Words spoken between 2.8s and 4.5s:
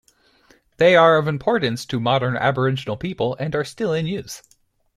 people and are still in use.